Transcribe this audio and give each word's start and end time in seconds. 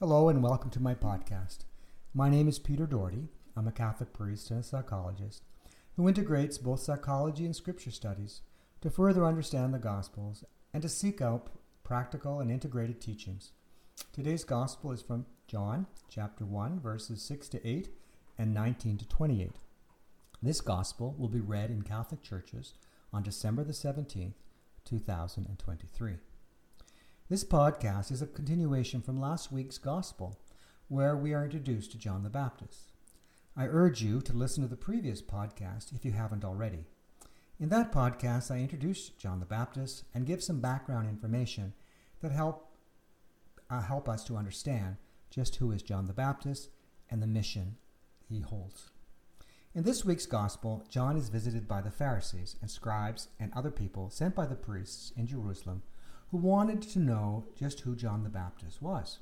Hello 0.00 0.28
and 0.28 0.44
welcome 0.44 0.70
to 0.70 0.80
my 0.80 0.94
podcast. 0.94 1.64
My 2.14 2.30
name 2.30 2.46
is 2.46 2.60
Peter 2.60 2.86
Doherty. 2.86 3.30
I'm 3.56 3.66
a 3.66 3.72
Catholic 3.72 4.12
priest 4.12 4.48
and 4.52 4.60
a 4.60 4.62
psychologist 4.62 5.42
who 5.96 6.06
integrates 6.06 6.56
both 6.56 6.78
psychology 6.78 7.44
and 7.44 7.56
scripture 7.56 7.90
studies 7.90 8.42
to 8.80 8.90
further 8.90 9.26
understand 9.26 9.74
the 9.74 9.80
Gospels 9.80 10.44
and 10.72 10.84
to 10.84 10.88
seek 10.88 11.20
out 11.20 11.50
practical 11.82 12.38
and 12.38 12.48
integrated 12.48 13.00
teachings. 13.00 13.50
Today's 14.12 14.44
Gospel 14.44 14.92
is 14.92 15.02
from 15.02 15.26
John 15.48 15.88
chapter 16.08 16.44
1, 16.44 16.78
verses 16.78 17.20
6 17.22 17.48
to 17.48 17.68
8 17.68 17.88
and 18.38 18.54
19 18.54 18.98
to 18.98 19.08
28. 19.08 19.50
This 20.40 20.60
Gospel 20.60 21.16
will 21.18 21.28
be 21.28 21.40
read 21.40 21.72
in 21.72 21.82
Catholic 21.82 22.22
churches 22.22 22.74
on 23.12 23.24
December 23.24 23.64
the 23.64 23.72
17th, 23.72 24.34
2023. 24.84 26.18
This 27.30 27.44
podcast 27.44 28.10
is 28.10 28.22
a 28.22 28.26
continuation 28.26 29.02
from 29.02 29.20
last 29.20 29.52
week's 29.52 29.76
Gospel, 29.76 30.38
where 30.88 31.14
we 31.14 31.34
are 31.34 31.44
introduced 31.44 31.92
to 31.92 31.98
John 31.98 32.22
the 32.22 32.30
Baptist. 32.30 32.92
I 33.54 33.66
urge 33.66 34.00
you 34.00 34.22
to 34.22 34.32
listen 34.32 34.62
to 34.62 34.68
the 34.70 34.78
previous 34.78 35.20
podcast 35.20 35.94
if 35.94 36.06
you 36.06 36.12
haven't 36.12 36.42
already. 36.42 36.86
In 37.60 37.68
that 37.68 37.92
podcast, 37.92 38.50
I 38.50 38.60
introduce 38.60 39.10
John 39.10 39.40
the 39.40 39.44
Baptist 39.44 40.04
and 40.14 40.24
give 40.24 40.42
some 40.42 40.60
background 40.60 41.06
information 41.06 41.74
that 42.22 42.32
help 42.32 42.72
uh, 43.68 43.82
help 43.82 44.08
us 44.08 44.24
to 44.24 44.38
understand 44.38 44.96
just 45.28 45.56
who 45.56 45.70
is 45.70 45.82
John 45.82 46.06
the 46.06 46.14
Baptist 46.14 46.70
and 47.10 47.22
the 47.22 47.26
mission 47.26 47.76
he 48.26 48.40
holds. 48.40 48.88
In 49.74 49.82
this 49.82 50.02
week's 50.02 50.24
gospel, 50.24 50.82
John 50.88 51.14
is 51.14 51.28
visited 51.28 51.68
by 51.68 51.82
the 51.82 51.90
Pharisees 51.90 52.56
and 52.62 52.70
scribes 52.70 53.28
and 53.38 53.52
other 53.52 53.70
people 53.70 54.08
sent 54.08 54.34
by 54.34 54.46
the 54.46 54.54
priests 54.54 55.12
in 55.14 55.26
Jerusalem 55.26 55.82
who 56.30 56.36
wanted 56.36 56.82
to 56.82 56.98
know 56.98 57.46
just 57.56 57.80
who 57.80 57.96
John 57.96 58.22
the 58.22 58.28
Baptist 58.28 58.82
was. 58.82 59.18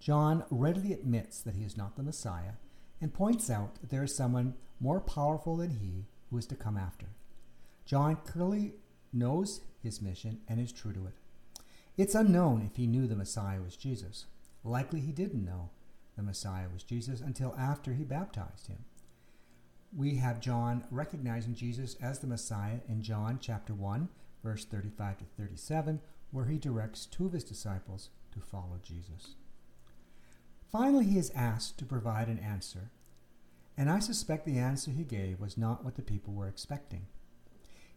John 0.00 0.44
readily 0.50 0.92
admits 0.92 1.40
that 1.40 1.56
he 1.56 1.64
is 1.64 1.76
not 1.76 1.96
the 1.96 2.02
Messiah 2.02 2.52
and 3.00 3.12
points 3.12 3.50
out 3.50 3.80
that 3.80 3.90
there 3.90 4.04
is 4.04 4.14
someone 4.14 4.54
more 4.80 5.00
powerful 5.00 5.56
than 5.56 5.70
he 5.70 6.06
who 6.30 6.38
is 6.38 6.46
to 6.46 6.54
come 6.54 6.76
after. 6.76 7.06
John 7.84 8.16
clearly 8.16 8.74
knows 9.12 9.62
his 9.82 10.02
mission 10.02 10.40
and 10.48 10.60
is 10.60 10.72
true 10.72 10.92
to 10.92 11.06
it. 11.06 11.14
It's 11.96 12.14
unknown 12.14 12.62
if 12.70 12.76
he 12.76 12.86
knew 12.86 13.06
the 13.06 13.16
Messiah 13.16 13.60
was 13.60 13.76
Jesus. 13.76 14.26
Likely 14.62 15.00
he 15.00 15.12
didn't 15.12 15.44
know 15.44 15.70
the 16.16 16.22
Messiah 16.22 16.66
was 16.72 16.82
Jesus 16.82 17.20
until 17.20 17.54
after 17.58 17.94
he 17.94 18.04
baptized 18.04 18.68
him. 18.68 18.84
We 19.96 20.16
have 20.16 20.40
John 20.40 20.84
recognizing 20.90 21.54
Jesus 21.54 21.96
as 22.00 22.18
the 22.18 22.26
Messiah 22.26 22.80
in 22.88 23.02
John 23.02 23.38
chapter 23.40 23.72
1 23.72 24.08
verse 24.42 24.64
35 24.64 25.18
to 25.18 25.24
37, 25.36 26.00
where 26.30 26.46
he 26.46 26.58
directs 26.58 27.06
two 27.06 27.26
of 27.26 27.32
his 27.32 27.44
disciples 27.44 28.10
to 28.32 28.40
follow 28.40 28.78
Jesus. 28.82 29.34
Finally, 30.70 31.06
he 31.06 31.18
is 31.18 31.32
asked 31.34 31.78
to 31.78 31.84
provide 31.84 32.28
an 32.28 32.38
answer, 32.38 32.90
and 33.76 33.88
I 33.88 34.00
suspect 34.00 34.44
the 34.44 34.58
answer 34.58 34.90
he 34.90 35.04
gave 35.04 35.40
was 35.40 35.56
not 35.56 35.84
what 35.84 35.94
the 35.94 36.02
people 36.02 36.34
were 36.34 36.48
expecting. 36.48 37.06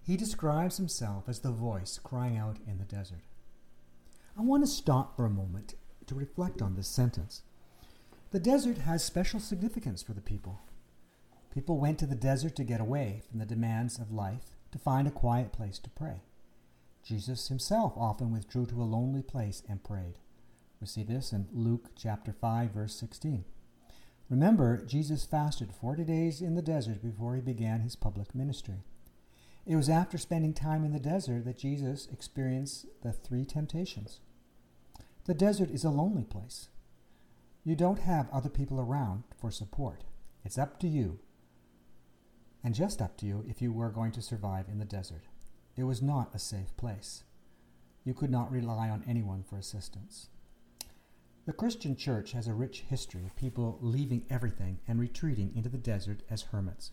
He 0.01 0.15
describes 0.15 0.77
himself 0.77 1.27
as 1.27 1.39
the 1.39 1.51
voice 1.51 1.99
crying 2.03 2.37
out 2.37 2.57
in 2.67 2.77
the 2.77 2.85
desert. 2.85 3.23
I 4.37 4.41
want 4.41 4.63
to 4.63 4.67
stop 4.67 5.15
for 5.15 5.25
a 5.25 5.29
moment 5.29 5.75
to 6.07 6.15
reflect 6.15 6.61
on 6.61 6.75
this 6.75 6.87
sentence. 6.87 7.43
The 8.31 8.39
desert 8.39 8.79
has 8.79 9.03
special 9.03 9.39
significance 9.39 10.01
for 10.01 10.13
the 10.13 10.21
people. 10.21 10.61
People 11.53 11.77
went 11.77 11.99
to 11.99 12.05
the 12.05 12.15
desert 12.15 12.55
to 12.55 12.63
get 12.63 12.79
away 12.79 13.21
from 13.29 13.39
the 13.39 13.45
demands 13.45 13.99
of 13.99 14.11
life, 14.11 14.55
to 14.71 14.79
find 14.79 15.07
a 15.07 15.11
quiet 15.11 15.51
place 15.51 15.79
to 15.79 15.89
pray. 15.89 16.21
Jesus 17.03 17.47
himself 17.47 17.93
often 17.97 18.31
withdrew 18.31 18.65
to 18.67 18.81
a 18.81 18.83
lonely 18.83 19.23
place 19.23 19.63
and 19.67 19.83
prayed. 19.83 20.19
We 20.79 20.87
see 20.87 21.03
this 21.03 21.31
in 21.31 21.47
Luke 21.51 21.89
chapter 21.95 22.31
5 22.31 22.71
verse 22.71 22.95
16. 22.95 23.45
Remember, 24.29 24.77
Jesus 24.85 25.25
fasted 25.25 25.73
40 25.73 26.05
days 26.05 26.41
in 26.41 26.55
the 26.55 26.61
desert 26.61 27.03
before 27.03 27.35
he 27.35 27.41
began 27.41 27.81
his 27.81 27.95
public 27.95 28.33
ministry. 28.33 28.83
It 29.65 29.75
was 29.75 29.89
after 29.89 30.17
spending 30.17 30.53
time 30.53 30.83
in 30.85 30.93
the 30.93 30.99
desert 30.99 31.45
that 31.45 31.57
Jesus 31.57 32.07
experienced 32.11 32.85
the 33.03 33.11
three 33.11 33.45
temptations. 33.45 34.21
The 35.25 35.33
desert 35.33 35.69
is 35.69 35.83
a 35.83 35.89
lonely 35.89 36.23
place. 36.23 36.69
You 37.63 37.75
don't 37.75 37.99
have 37.99 38.29
other 38.31 38.49
people 38.49 38.79
around 38.79 39.23
for 39.39 39.51
support. 39.51 40.03
It's 40.43 40.57
up 40.57 40.79
to 40.79 40.87
you, 40.87 41.19
and 42.63 42.73
just 42.73 43.01
up 43.01 43.17
to 43.17 43.25
you 43.25 43.45
if 43.47 43.61
you 43.61 43.71
were 43.71 43.89
going 43.89 44.11
to 44.13 44.21
survive 44.21 44.67
in 44.67 44.79
the 44.79 44.85
desert. 44.85 45.27
It 45.75 45.83
was 45.83 46.01
not 46.01 46.33
a 46.33 46.39
safe 46.39 46.75
place. 46.77 47.23
You 48.03 48.13
could 48.13 48.31
not 48.31 48.51
rely 48.51 48.89
on 48.89 49.03
anyone 49.07 49.43
for 49.43 49.57
assistance. 49.57 50.27
The 51.45 51.53
Christian 51.53 51.95
church 51.95 52.33
has 52.33 52.47
a 52.47 52.53
rich 52.53 52.81
history 52.81 53.25
of 53.25 53.35
people 53.35 53.79
leaving 53.81 54.25
everything 54.29 54.79
and 54.87 54.99
retreating 54.99 55.51
into 55.55 55.69
the 55.69 55.77
desert 55.77 56.21
as 56.29 56.43
hermits. 56.43 56.91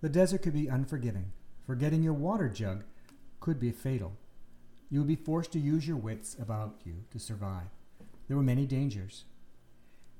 The 0.00 0.08
desert 0.08 0.42
could 0.42 0.52
be 0.52 0.68
unforgiving. 0.68 1.32
Forgetting 1.66 2.02
your 2.02 2.14
water 2.14 2.48
jug 2.48 2.84
could 3.40 3.58
be 3.58 3.70
fatal. 3.70 4.12
You 4.90 5.00
would 5.00 5.08
be 5.08 5.16
forced 5.16 5.52
to 5.52 5.58
use 5.58 5.86
your 5.86 5.96
wits 5.96 6.36
about 6.38 6.80
you 6.84 7.04
to 7.10 7.18
survive. 7.18 7.68
There 8.26 8.36
were 8.36 8.42
many 8.42 8.66
dangers. 8.66 9.24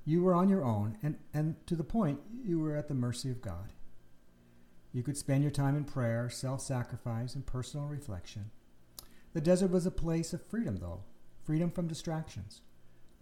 You 0.05 0.23
were 0.23 0.35
on 0.35 0.49
your 0.49 0.65
own, 0.65 0.97
and, 1.03 1.19
and 1.35 1.55
to 1.67 1.77
the 1.77 1.85
point, 1.85 2.21
you 2.45 2.59
were 2.59 2.77
at 2.77 2.89
the 2.89 2.95
mercy 2.95 3.31
of 3.31 3.43
God. 3.43 3.73
You 4.93 5.03
could 5.03 5.17
spend 5.17 5.43
your 5.43 5.51
time 5.51 5.77
in 5.77 5.85
prayer, 5.85 6.31
self 6.31 6.61
sacrifice, 6.61 7.35
and 7.35 7.45
personal 7.45 7.87
reflection. 7.87 8.51
The 9.33 9.41
desert 9.41 9.71
was 9.71 9.87
a 9.87 9.91
place 9.91 10.33
of 10.33 10.45
freedom, 10.45 10.77
though 10.77 11.03
freedom 11.49 11.71
from 11.71 11.89
distractions. 11.89 12.61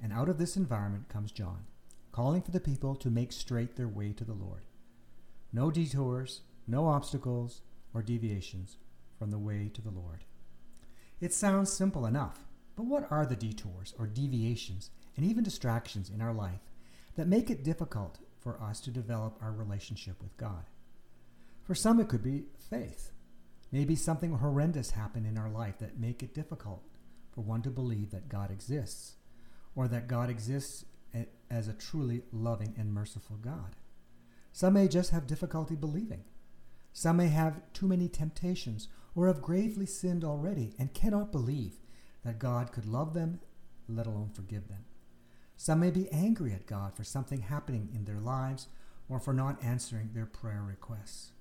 And 0.03 0.13
out 0.13 0.29
of 0.29 0.37
this 0.39 0.57
environment 0.57 1.09
comes 1.09 1.31
John, 1.31 1.65
calling 2.11 2.43
for 2.43 2.51
the 2.51 2.59
people 2.59 2.97
to 2.97 3.09
make 3.09 3.31
straight 3.31 3.77
their 3.77 3.87
way 3.87 4.13
to 4.15 4.25
the 4.25 4.35
Lord. 4.35 4.65
No 5.53 5.71
detours, 5.71 6.41
no 6.67 6.87
obstacles, 6.87 7.63
or 7.95 8.03
deviations 8.03 8.79
from 9.17 9.31
the 9.31 9.39
way 9.39 9.71
to 9.73 9.81
the 9.81 9.91
Lord. 9.91 10.25
It 11.21 11.33
sounds 11.33 11.73
simple 11.73 12.05
enough, 12.05 12.45
but 12.75 12.87
what 12.87 13.07
are 13.11 13.25
the 13.25 13.37
detours 13.37 13.95
or 13.97 14.09
deviations 14.09 14.91
and 15.17 15.25
even 15.25 15.45
distractions 15.45 16.11
in 16.11 16.21
our 16.21 16.35
life 16.35 16.73
that 17.15 17.29
make 17.29 17.49
it 17.49 17.65
difficult 17.65 18.19
for 18.39 18.61
us 18.61 18.81
to 18.81 18.91
develop 18.91 19.39
our 19.41 19.53
relationship 19.53 20.21
with 20.21 20.37
God? 20.37 20.65
For 21.67 21.75
some, 21.75 21.99
it 21.99 22.09
could 22.09 22.23
be 22.23 22.45
faith. 22.71 23.11
Maybe 23.73 23.97
something 23.97 24.39
horrendous 24.39 24.93
happened 24.93 25.27
in 25.27 25.37
our 25.37 25.51
life 25.51 25.79
that 25.81 25.99
make 25.99 26.23
it 26.23 26.33
difficult 26.33 26.85
for 27.33 27.41
one 27.41 27.61
to 27.63 27.71
believe 27.71 28.13
that 28.13 28.29
God 28.29 28.53
exists, 28.53 29.17
or 29.75 29.89
that 29.89 30.07
God 30.07 30.31
exists 30.31 30.85
as 31.51 31.67
a 31.67 31.73
truly 31.73 32.23
loving 32.33 32.75
and 32.79 32.95
merciful 32.95 33.37
God. 33.37 33.75
Some 34.53 34.75
may 34.75 34.87
just 34.87 35.11
have 35.11 35.27
difficulty 35.27 35.75
believing. 35.75 36.25
Some 36.93 37.17
may 37.19 37.29
have 37.29 37.61
too 37.73 37.87
many 37.87 38.09
temptations 38.09 38.89
or 39.15 39.27
have 39.27 39.43
gravely 39.43 39.87
sinned 39.87 40.25
already 40.25 40.73
and 40.79 40.95
cannot 40.95 41.33
believe 41.33 41.81
that 42.25 42.39
God 42.39 42.73
could 42.73 42.87
love 42.87 43.13
them, 43.13 43.41
let 43.89 44.07
alone 44.07 44.31
forgive 44.33 44.69
them. 44.69 44.85
Some 45.57 45.81
may 45.81 45.91
be 45.91 46.11
angry 46.11 46.53
at 46.53 46.67
God 46.67 46.97
for 46.97 47.05
something 47.05 47.43
happening 47.43 47.91
in 47.95 48.05
their 48.05 48.21
lives 48.21 48.69
or 49.09 49.21
for 49.21 49.35
not 49.35 49.63
answering 49.63 50.11
their 50.13 50.27
prayer 50.27 50.63
requests. 50.67 51.33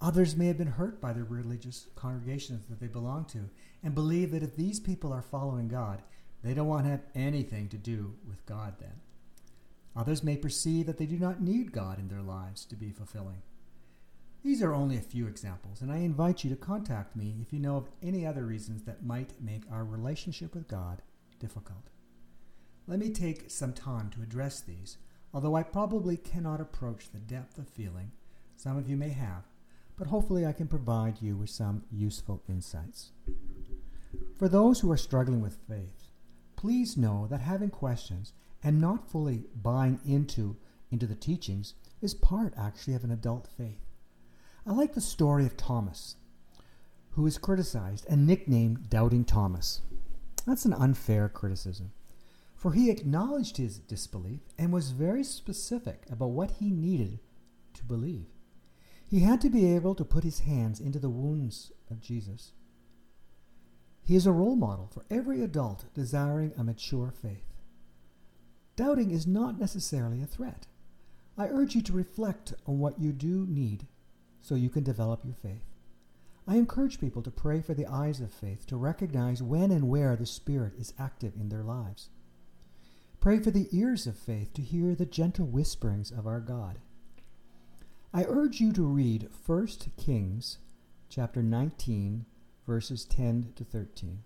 Others 0.00 0.36
may 0.36 0.46
have 0.46 0.58
been 0.58 0.66
hurt 0.66 1.00
by 1.00 1.12
the 1.12 1.24
religious 1.24 1.86
congregations 1.94 2.66
that 2.66 2.80
they 2.80 2.86
belong 2.86 3.24
to 3.26 3.48
and 3.82 3.94
believe 3.94 4.30
that 4.30 4.42
if 4.42 4.54
these 4.54 4.78
people 4.78 5.12
are 5.12 5.22
following 5.22 5.68
God, 5.68 6.02
they 6.42 6.52
don't 6.52 6.68
want 6.68 6.84
to 6.84 6.90
have 6.90 7.04
anything 7.14 7.68
to 7.70 7.78
do 7.78 8.14
with 8.28 8.44
God 8.44 8.74
then. 8.78 9.00
Others 9.96 10.22
may 10.22 10.36
perceive 10.36 10.86
that 10.86 10.98
they 10.98 11.06
do 11.06 11.18
not 11.18 11.40
need 11.40 11.72
God 11.72 11.98
in 11.98 12.08
their 12.08 12.20
lives 12.20 12.66
to 12.66 12.76
be 12.76 12.90
fulfilling. 12.90 13.42
These 14.42 14.62
are 14.62 14.74
only 14.74 14.98
a 14.98 15.00
few 15.00 15.26
examples, 15.26 15.80
and 15.80 15.90
I 15.90 15.96
invite 15.98 16.44
you 16.44 16.50
to 16.50 16.56
contact 16.56 17.16
me 17.16 17.36
if 17.40 17.52
you 17.52 17.58
know 17.58 17.78
of 17.78 17.88
any 18.02 18.26
other 18.26 18.44
reasons 18.44 18.82
that 18.82 19.04
might 19.04 19.40
make 19.40 19.62
our 19.72 19.84
relationship 19.84 20.54
with 20.54 20.68
God 20.68 21.00
difficult. 21.40 21.88
Let 22.86 22.98
me 22.98 23.10
take 23.10 23.50
some 23.50 23.72
time 23.72 24.10
to 24.10 24.22
address 24.22 24.60
these, 24.60 24.98
although 25.32 25.56
I 25.56 25.62
probably 25.62 26.16
cannot 26.16 26.60
approach 26.60 27.10
the 27.10 27.18
depth 27.18 27.58
of 27.58 27.68
feeling 27.68 28.12
some 28.56 28.76
of 28.76 28.88
you 28.88 28.96
may 28.96 29.10
have 29.10 29.42
but 29.96 30.08
hopefully 30.08 30.44
I 30.44 30.52
can 30.52 30.68
provide 30.68 31.22
you 31.22 31.36
with 31.36 31.50
some 31.50 31.84
useful 31.90 32.42
insights. 32.48 33.12
For 34.38 34.48
those 34.48 34.80
who 34.80 34.90
are 34.92 34.96
struggling 34.96 35.40
with 35.40 35.58
faith, 35.68 36.04
please 36.56 36.96
know 36.96 37.26
that 37.30 37.40
having 37.40 37.70
questions 37.70 38.32
and 38.62 38.80
not 38.80 39.10
fully 39.10 39.44
buying 39.54 40.00
into, 40.06 40.56
into 40.90 41.06
the 41.06 41.14
teachings 41.14 41.74
is 42.02 42.14
part 42.14 42.52
actually 42.56 42.94
of 42.94 43.04
an 43.04 43.10
adult 43.10 43.48
faith. 43.56 43.86
I 44.66 44.72
like 44.72 44.94
the 44.94 45.00
story 45.00 45.46
of 45.46 45.56
Thomas, 45.56 46.16
who 47.10 47.26
is 47.26 47.38
criticized 47.38 48.06
and 48.08 48.26
nicknamed 48.26 48.90
Doubting 48.90 49.24
Thomas. 49.24 49.80
That's 50.46 50.64
an 50.64 50.74
unfair 50.74 51.28
criticism, 51.28 51.92
for 52.54 52.72
he 52.72 52.90
acknowledged 52.90 53.56
his 53.56 53.78
disbelief 53.78 54.40
and 54.58 54.72
was 54.72 54.90
very 54.90 55.24
specific 55.24 56.04
about 56.10 56.30
what 56.30 56.52
he 56.52 56.70
needed 56.70 57.20
to 57.74 57.84
believe. 57.84 58.26
He 59.08 59.20
had 59.20 59.40
to 59.42 59.50
be 59.50 59.74
able 59.74 59.94
to 59.94 60.04
put 60.04 60.24
his 60.24 60.40
hands 60.40 60.80
into 60.80 60.98
the 60.98 61.08
wounds 61.10 61.72
of 61.90 62.00
Jesus. 62.00 62.52
He 64.02 64.16
is 64.16 64.26
a 64.26 64.32
role 64.32 64.56
model 64.56 64.88
for 64.92 65.04
every 65.10 65.42
adult 65.42 65.86
desiring 65.94 66.52
a 66.56 66.64
mature 66.64 67.10
faith. 67.10 67.44
doubting 68.76 69.10
is 69.10 69.26
not 69.26 69.58
necessarily 69.58 70.22
a 70.22 70.26
threat. 70.26 70.66
I 71.38 71.48
urge 71.48 71.74
you 71.74 71.82
to 71.82 71.92
reflect 71.92 72.54
on 72.66 72.78
what 72.78 73.00
you 73.00 73.12
do 73.12 73.46
need 73.48 73.86
so 74.40 74.54
you 74.54 74.70
can 74.70 74.84
develop 74.84 75.24
your 75.24 75.34
faith. 75.34 75.64
I 76.46 76.56
encourage 76.56 77.00
people 77.00 77.22
to 77.22 77.30
pray 77.30 77.60
for 77.60 77.74
the 77.74 77.86
eyes 77.86 78.20
of 78.20 78.32
faith 78.32 78.66
to 78.68 78.76
recognize 78.76 79.42
when 79.42 79.72
and 79.72 79.88
where 79.88 80.14
the 80.14 80.26
Spirit 80.26 80.74
is 80.78 80.94
active 80.98 81.34
in 81.34 81.48
their 81.48 81.64
lives. 81.64 82.10
Pray 83.18 83.40
for 83.40 83.50
the 83.50 83.68
ears 83.72 84.06
of 84.06 84.16
faith 84.16 84.52
to 84.54 84.62
hear 84.62 84.94
the 84.94 85.06
gentle 85.06 85.46
whisperings 85.46 86.12
of 86.12 86.26
our 86.26 86.40
God. 86.40 86.78
I 88.16 88.24
urge 88.30 88.62
you 88.62 88.72
to 88.72 88.82
read 88.82 89.28
1 89.44 89.68
Kings 89.98 90.56
chapter 91.10 91.42
19 91.42 92.24
verses 92.66 93.04
10 93.04 93.52
to 93.56 93.62
13. 93.62 94.22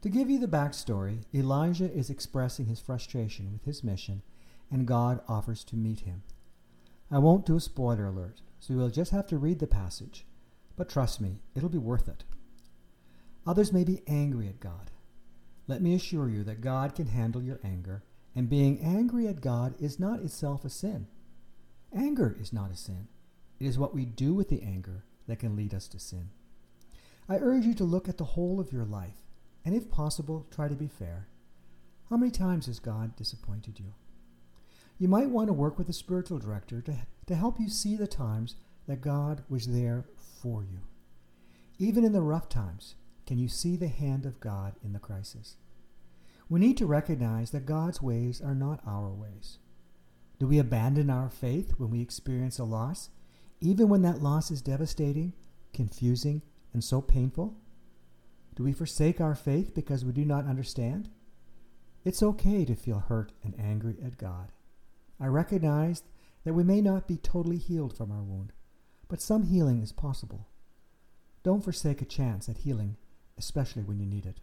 To 0.00 0.08
give 0.08 0.30
you 0.30 0.38
the 0.38 0.48
backstory, 0.48 1.18
Elijah 1.34 1.92
is 1.92 2.08
expressing 2.08 2.64
his 2.64 2.80
frustration 2.80 3.52
with 3.52 3.66
his 3.66 3.84
mission 3.84 4.22
and 4.70 4.86
God 4.86 5.20
offers 5.28 5.64
to 5.64 5.76
meet 5.76 6.00
him. 6.00 6.22
I 7.10 7.18
won't 7.18 7.44
do 7.44 7.56
a 7.56 7.60
spoiler 7.60 8.06
alert, 8.06 8.40
so 8.58 8.72
you'll 8.72 8.88
just 8.88 9.10
have 9.10 9.26
to 9.26 9.36
read 9.36 9.58
the 9.58 9.66
passage, 9.66 10.24
but 10.74 10.88
trust 10.88 11.20
me, 11.20 11.42
it'll 11.54 11.68
be 11.68 11.76
worth 11.76 12.08
it. 12.08 12.24
Others 13.46 13.70
may 13.70 13.84
be 13.84 14.00
angry 14.06 14.48
at 14.48 14.60
God. 14.60 14.90
Let 15.68 15.82
me 15.82 15.94
assure 15.94 16.30
you 16.30 16.42
that 16.44 16.62
God 16.62 16.94
can 16.94 17.08
handle 17.08 17.42
your 17.42 17.60
anger, 17.62 18.02
and 18.34 18.48
being 18.48 18.80
angry 18.80 19.28
at 19.28 19.42
God 19.42 19.74
is 19.78 20.00
not 20.00 20.20
itself 20.20 20.64
a 20.64 20.70
sin. 20.70 21.06
Anger 21.94 22.36
is 22.40 22.52
not 22.52 22.72
a 22.72 22.76
sin. 22.76 23.08
It 23.60 23.66
is 23.66 23.78
what 23.78 23.94
we 23.94 24.04
do 24.04 24.34
with 24.34 24.48
the 24.48 24.62
anger 24.62 25.04
that 25.28 25.38
can 25.38 25.54
lead 25.54 25.72
us 25.72 25.86
to 25.88 26.00
sin. 26.00 26.30
I 27.28 27.36
urge 27.36 27.64
you 27.64 27.74
to 27.74 27.84
look 27.84 28.08
at 28.08 28.18
the 28.18 28.24
whole 28.24 28.58
of 28.60 28.72
your 28.72 28.84
life, 28.84 29.22
and 29.64 29.74
if 29.74 29.90
possible, 29.90 30.46
try 30.50 30.68
to 30.68 30.74
be 30.74 30.88
fair. 30.88 31.28
How 32.10 32.16
many 32.16 32.30
times 32.30 32.66
has 32.66 32.80
God 32.80 33.16
disappointed 33.16 33.78
you? 33.78 33.94
You 34.98 35.08
might 35.08 35.30
want 35.30 35.48
to 35.48 35.52
work 35.52 35.78
with 35.78 35.88
a 35.88 35.94
spiritual 35.94 36.38
director 36.38 36.80
to, 36.82 36.96
to 37.26 37.34
help 37.34 37.58
you 37.58 37.68
see 37.68 37.96
the 37.96 38.06
times 38.06 38.56
that 38.86 39.00
God 39.00 39.42
was 39.48 39.66
there 39.66 40.04
for 40.42 40.62
you. 40.62 40.80
Even 41.78 42.04
in 42.04 42.12
the 42.12 42.22
rough 42.22 42.48
times, 42.48 42.94
can 43.26 43.38
you 43.38 43.48
see 43.48 43.76
the 43.76 43.88
hand 43.88 44.26
of 44.26 44.40
God 44.40 44.74
in 44.84 44.92
the 44.92 44.98
crisis? 44.98 45.56
We 46.48 46.60
need 46.60 46.76
to 46.78 46.86
recognize 46.86 47.50
that 47.52 47.66
God's 47.66 48.02
ways 48.02 48.40
are 48.40 48.54
not 48.54 48.80
our 48.86 49.08
ways. 49.08 49.58
Do 50.44 50.48
we 50.48 50.58
abandon 50.58 51.08
our 51.08 51.30
faith 51.30 51.72
when 51.78 51.88
we 51.88 52.02
experience 52.02 52.58
a 52.58 52.64
loss, 52.64 53.08
even 53.62 53.88
when 53.88 54.02
that 54.02 54.22
loss 54.22 54.50
is 54.50 54.60
devastating, 54.60 55.32
confusing, 55.72 56.42
and 56.74 56.84
so 56.84 57.00
painful? 57.00 57.54
Do 58.54 58.62
we 58.62 58.74
forsake 58.74 59.22
our 59.22 59.34
faith 59.34 59.74
because 59.74 60.04
we 60.04 60.12
do 60.12 60.22
not 60.22 60.44
understand? 60.44 61.08
It's 62.04 62.22
okay 62.22 62.66
to 62.66 62.74
feel 62.74 62.98
hurt 62.98 63.32
and 63.42 63.58
angry 63.58 63.96
at 64.04 64.18
God. 64.18 64.52
I 65.18 65.28
recognize 65.28 66.02
that 66.44 66.52
we 66.52 66.62
may 66.62 66.82
not 66.82 67.08
be 67.08 67.16
totally 67.16 67.56
healed 67.56 67.96
from 67.96 68.12
our 68.12 68.22
wound, 68.22 68.52
but 69.08 69.22
some 69.22 69.44
healing 69.44 69.80
is 69.80 69.92
possible. 69.92 70.46
Don't 71.42 71.64
forsake 71.64 72.02
a 72.02 72.04
chance 72.04 72.50
at 72.50 72.58
healing, 72.58 72.98
especially 73.38 73.82
when 73.82 73.98
you 73.98 74.04
need 74.04 74.26
it. 74.26 74.40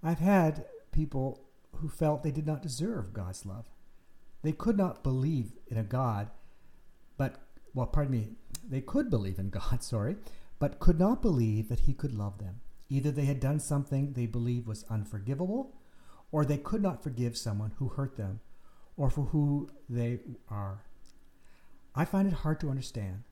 I've 0.00 0.20
had 0.20 0.64
people 0.92 1.40
who 1.78 1.88
felt 1.88 2.22
they 2.22 2.30
did 2.30 2.46
not 2.46 2.62
deserve 2.62 3.12
God's 3.12 3.44
love. 3.44 3.66
They 4.42 4.52
could 4.52 4.76
not 4.76 5.02
believe 5.02 5.52
in 5.68 5.76
a 5.76 5.82
God, 5.82 6.30
but, 7.16 7.36
well, 7.74 7.86
pardon 7.86 8.12
me, 8.12 8.28
they 8.68 8.80
could 8.80 9.10
believe 9.10 9.38
in 9.38 9.50
God, 9.50 9.82
sorry, 9.82 10.16
but 10.58 10.78
could 10.78 10.98
not 10.98 11.22
believe 11.22 11.68
that 11.68 11.80
He 11.80 11.92
could 11.92 12.14
love 12.14 12.38
them. 12.38 12.60
Either 12.88 13.10
they 13.10 13.24
had 13.26 13.40
done 13.40 13.60
something 13.60 14.12
they 14.12 14.26
believed 14.26 14.66
was 14.66 14.84
unforgivable, 14.88 15.74
or 16.30 16.44
they 16.44 16.58
could 16.58 16.82
not 16.82 17.02
forgive 17.02 17.36
someone 17.36 17.72
who 17.78 17.88
hurt 17.88 18.16
them 18.16 18.40
or 18.96 19.10
for 19.10 19.26
who 19.26 19.68
they 19.88 20.18
are. 20.48 20.84
I 21.94 22.04
find 22.04 22.28
it 22.28 22.34
hard 22.34 22.60
to 22.60 22.70
understand. 22.70 23.22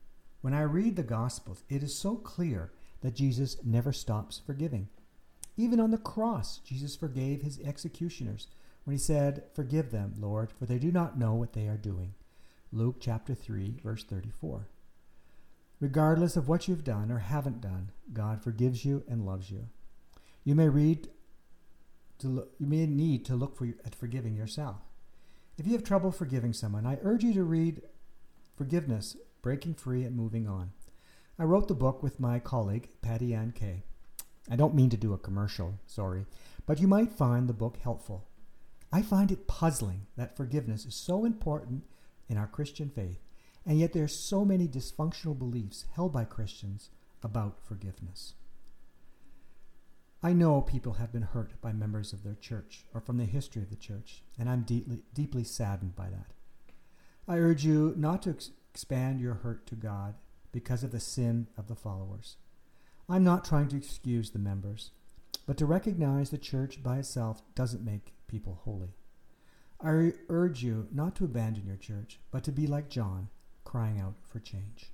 When 0.41 0.53
I 0.53 0.61
read 0.61 0.95
the 0.95 1.03
Gospels, 1.03 1.63
it 1.69 1.83
is 1.83 1.95
so 1.95 2.15
clear 2.15 2.71
that 3.01 3.15
Jesus 3.15 3.57
never 3.63 3.93
stops 3.93 4.41
forgiving. 4.45 4.87
Even 5.57 5.79
on 5.79 5.91
the 5.91 5.97
cross, 5.97 6.59
Jesus 6.59 6.95
forgave 6.95 7.41
his 7.41 7.59
executioners 7.59 8.47
when 8.87 8.95
he 8.95 8.97
said, 8.97 9.43
Forgive 9.53 9.91
them, 9.91 10.13
Lord, 10.17 10.49
for 10.49 10.65
they 10.65 10.79
do 10.79 10.93
not 10.93 11.19
know 11.19 11.33
what 11.33 11.51
they 11.51 11.67
are 11.67 11.75
doing. 11.75 12.13
Luke 12.71 12.95
chapter 13.01 13.35
3, 13.35 13.81
verse 13.83 14.05
34. 14.05 14.69
Regardless 15.81 16.37
of 16.37 16.47
what 16.47 16.69
you've 16.69 16.85
done 16.85 17.11
or 17.11 17.17
haven't 17.17 17.59
done, 17.59 17.91
God 18.13 18.41
forgives 18.41 18.85
you 18.85 19.03
and 19.09 19.25
loves 19.25 19.51
you. 19.51 19.67
You 20.45 20.55
may 20.55 20.69
read 20.69 21.09
to 22.19 22.29
look, 22.29 22.53
you 22.59 22.65
may 22.65 22.85
need 22.85 23.25
to 23.25 23.35
look 23.35 23.57
for, 23.57 23.65
at 23.83 23.93
forgiving 23.93 24.37
yourself. 24.37 24.77
If 25.57 25.67
you 25.67 25.73
have 25.73 25.83
trouble 25.83 26.13
forgiving 26.13 26.53
someone, 26.53 26.85
I 26.85 26.97
urge 27.03 27.25
you 27.25 27.33
to 27.33 27.43
read 27.43 27.81
Forgiveness, 28.55 29.17
Breaking 29.41 29.73
Free 29.73 30.05
and 30.05 30.15
Moving 30.15 30.47
On. 30.47 30.71
I 31.37 31.43
wrote 31.43 31.67
the 31.67 31.75
book 31.75 32.01
with 32.01 32.21
my 32.21 32.39
colleague, 32.39 32.87
Patty 33.01 33.33
Ann 33.33 33.51
Kay. 33.51 33.83
I 34.49 34.55
don't 34.55 34.75
mean 34.75 34.89
to 34.91 34.97
do 34.97 35.11
a 35.11 35.17
commercial, 35.17 35.73
sorry, 35.87 36.25
but 36.65 36.79
you 36.79 36.87
might 36.87 37.11
find 37.11 37.49
the 37.49 37.53
book 37.53 37.79
helpful. 37.83 38.23
I 38.91 39.01
find 39.01 39.31
it 39.31 39.47
puzzling 39.47 40.07
that 40.15 40.37
forgiveness 40.37 40.85
is 40.85 40.95
so 40.95 41.25
important 41.25 41.83
in 42.29 42.37
our 42.37 42.47
Christian 42.47 42.89
faith, 42.89 43.19
and 43.65 43.79
yet 43.79 43.93
there 43.93 44.03
are 44.03 44.09
so 44.09 44.45
many 44.45 44.67
dysfunctional 44.67 45.37
beliefs 45.37 45.85
held 45.95 46.13
by 46.13 46.23
Christians 46.23 46.89
about 47.21 47.59
forgiveness. 47.65 48.33
I 50.23 50.33
know 50.33 50.61
people 50.61 50.93
have 50.93 51.11
been 51.11 51.23
hurt 51.23 51.59
by 51.61 51.73
members 51.73 52.11
of 52.11 52.23
their 52.23 52.35
church 52.35 52.85
or 52.93 53.01
from 53.01 53.17
the 53.17 53.25
history 53.25 53.61
of 53.61 53.69
the 53.69 53.75
church, 53.75 54.23
and 54.39 54.49
I'm 54.49 54.63
deeply, 54.63 54.99
deeply 55.13 55.43
saddened 55.43 55.95
by 55.95 56.09
that. 56.09 56.33
I 57.27 57.37
urge 57.37 57.65
you 57.65 57.93
not 57.97 58.23
to 58.23 58.31
ex- 58.31 58.51
expand 58.73 59.19
your 59.19 59.35
hurt 59.35 59.67
to 59.67 59.75
God 59.75 60.15
because 60.51 60.83
of 60.83 60.91
the 60.91 60.99
sin 60.99 61.47
of 61.57 61.67
the 61.67 61.75
followers. 61.75 62.37
I'm 63.09 63.23
not 63.23 63.45
trying 63.45 63.67
to 63.69 63.77
excuse 63.77 64.31
the 64.31 64.39
members, 64.39 64.91
but 65.45 65.57
to 65.57 65.65
recognize 65.65 66.29
the 66.29 66.37
church 66.37 66.81
by 66.81 66.97
itself 66.97 67.41
doesn't 67.53 67.85
make 67.85 68.13
people 68.27 68.61
holy. 68.63 68.93
I 69.81 70.13
urge 70.29 70.63
you 70.63 70.87
not 70.91 71.15
to 71.15 71.25
abandon 71.25 71.65
your 71.65 71.77
church, 71.77 72.19
but 72.31 72.43
to 72.45 72.51
be 72.51 72.67
like 72.67 72.89
John, 72.89 73.29
crying 73.63 73.99
out 73.99 74.15
for 74.23 74.39
change. 74.39 74.91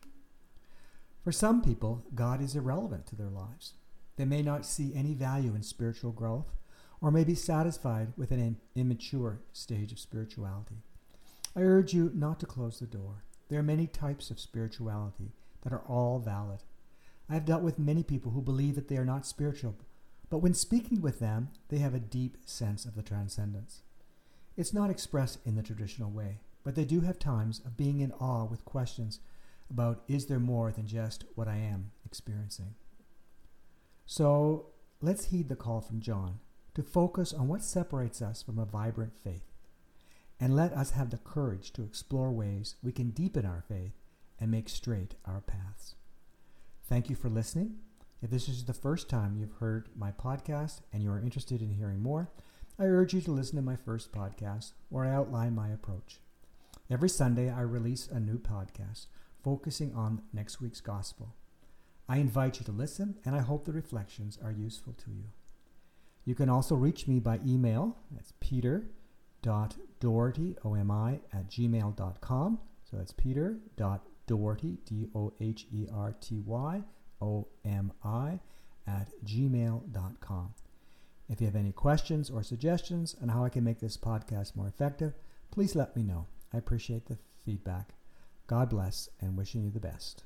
For 1.23 1.31
some 1.31 1.61
people, 1.61 2.03
God 2.13 2.41
is 2.41 2.55
irrelevant 2.55 3.05
to 3.07 3.15
their 3.15 3.29
lives. 3.29 3.73
They 4.17 4.25
may 4.25 4.41
not 4.41 4.65
see 4.65 4.93
any 4.93 5.13
value 5.13 5.55
in 5.55 5.63
spiritual 5.63 6.11
growth 6.11 6.51
or 7.01 7.11
may 7.11 7.23
be 7.23 7.35
satisfied 7.35 8.13
with 8.17 8.31
an 8.31 8.57
immature 8.75 9.41
stage 9.53 9.91
of 9.91 9.99
spirituality. 9.99 10.75
I 11.55 11.61
urge 11.61 11.93
you 11.93 12.11
not 12.13 12.39
to 12.41 12.45
close 12.45 12.79
the 12.79 12.85
door. 12.85 13.23
There 13.49 13.59
are 13.59 13.63
many 13.63 13.87
types 13.87 14.31
of 14.31 14.39
spirituality 14.39 15.31
that 15.61 15.73
are 15.73 15.83
all 15.87 16.19
valid. 16.19 16.63
I 17.29 17.35
have 17.35 17.45
dealt 17.45 17.61
with 17.61 17.79
many 17.79 18.03
people 18.03 18.31
who 18.31 18.41
believe 18.41 18.75
that 18.75 18.87
they 18.87 18.97
are 18.97 19.05
not 19.05 19.25
spiritual, 19.25 19.75
but 20.33 20.41
when 20.41 20.55
speaking 20.55 20.99
with 20.99 21.19
them, 21.19 21.49
they 21.69 21.77
have 21.77 21.93
a 21.93 21.99
deep 21.99 22.37
sense 22.43 22.85
of 22.85 22.95
the 22.95 23.03
transcendence. 23.03 23.83
It's 24.57 24.73
not 24.73 24.89
expressed 24.89 25.37
in 25.45 25.53
the 25.53 25.61
traditional 25.61 26.09
way, 26.09 26.39
but 26.63 26.73
they 26.73 26.85
do 26.85 27.01
have 27.01 27.19
times 27.19 27.61
of 27.63 27.77
being 27.77 27.99
in 27.99 28.11
awe 28.13 28.45
with 28.45 28.65
questions 28.65 29.19
about 29.69 30.01
is 30.07 30.25
there 30.25 30.39
more 30.39 30.71
than 30.71 30.87
just 30.87 31.23
what 31.35 31.47
I 31.47 31.57
am 31.57 31.91
experiencing? 32.03 32.73
So 34.07 34.69
let's 35.01 35.25
heed 35.25 35.49
the 35.49 35.55
call 35.55 35.81
from 35.81 36.01
John 36.01 36.39
to 36.73 36.81
focus 36.81 37.31
on 37.31 37.47
what 37.47 37.63
separates 37.63 38.19
us 38.19 38.41
from 38.41 38.57
a 38.57 38.65
vibrant 38.65 39.13
faith. 39.23 39.51
And 40.39 40.55
let 40.55 40.73
us 40.73 40.93
have 40.93 41.11
the 41.11 41.17
courage 41.17 41.73
to 41.73 41.83
explore 41.83 42.31
ways 42.31 42.73
we 42.81 42.91
can 42.91 43.11
deepen 43.11 43.45
our 43.45 43.63
faith 43.67 43.93
and 44.39 44.49
make 44.49 44.67
straight 44.67 45.13
our 45.25 45.41
paths. 45.41 45.93
Thank 46.89 47.11
you 47.11 47.15
for 47.15 47.29
listening. 47.29 47.75
If 48.23 48.29
this 48.29 48.47
is 48.47 48.63
the 48.63 48.73
first 48.73 49.09
time 49.09 49.35
you've 49.37 49.57
heard 49.59 49.89
my 49.97 50.13
podcast 50.13 50.79
and 50.93 51.03
you 51.03 51.11
are 51.11 51.19
interested 51.19 51.61
in 51.61 51.71
hearing 51.71 52.01
more, 52.01 52.29
I 52.79 52.85
urge 52.85 53.13
you 53.13 53.19
to 53.19 53.31
listen 53.31 53.57
to 53.57 53.61
my 53.61 53.75
first 53.75 54.13
podcast 54.13 54.71
where 54.87 55.03
I 55.03 55.13
outline 55.13 55.53
my 55.53 55.67
approach. 55.67 56.21
Every 56.89 57.09
Sunday, 57.09 57.49
I 57.49 57.59
release 57.63 58.07
a 58.07 58.21
new 58.21 58.37
podcast 58.37 59.07
focusing 59.43 59.93
on 59.93 60.21
next 60.31 60.61
week's 60.61 60.79
gospel. 60.79 61.35
I 62.07 62.19
invite 62.19 62.59
you 62.59 62.65
to 62.67 62.71
listen, 62.71 63.17
and 63.25 63.35
I 63.35 63.41
hope 63.41 63.65
the 63.65 63.73
reflections 63.73 64.39
are 64.41 64.53
useful 64.53 64.93
to 64.93 65.11
you. 65.11 65.25
You 66.23 66.33
can 66.33 66.47
also 66.47 66.75
reach 66.75 67.09
me 67.09 67.19
by 67.19 67.41
email. 67.45 67.97
That's 68.09 68.31
peter.doherty, 68.39 70.55
O-M-I, 70.63 71.19
at 71.33 71.49
gmail.com. 71.49 72.59
So 72.89 72.95
that's 72.95 73.11
peter.doherty, 73.11 74.77
D-O-H-E-R-T-Y, 74.85 76.83
O-M-I, 77.23 78.39
at 78.85 79.07
gmail.com. 79.25 80.53
If 81.29 81.39
you 81.39 81.47
have 81.47 81.55
any 81.55 81.71
questions 81.71 82.29
or 82.29 82.43
suggestions 82.43 83.15
on 83.21 83.29
how 83.29 83.45
I 83.45 83.49
can 83.49 83.63
make 83.63 83.79
this 83.79 83.95
podcast 83.95 84.57
more 84.57 84.67
effective, 84.67 85.13
please 85.51 85.73
let 85.73 85.95
me 85.95 86.03
know. 86.03 86.27
I 86.53 86.57
appreciate 86.57 87.05
the 87.05 87.17
feedback. 87.45 87.93
God 88.47 88.69
bless 88.69 89.07
and 89.21 89.37
wishing 89.37 89.63
you 89.63 89.71
the 89.71 89.79
best. 89.79 90.23